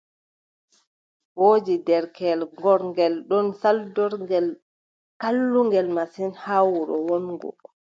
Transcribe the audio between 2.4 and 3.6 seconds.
gorngel ɗon,